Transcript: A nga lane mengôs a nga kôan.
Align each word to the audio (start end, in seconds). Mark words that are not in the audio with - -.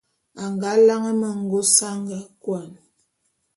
A 0.41 0.43
nga 0.53 0.71
lane 0.87 1.11
mengôs 1.21 1.73
a 1.87 1.89
nga 2.01 2.19
kôan. 2.43 2.71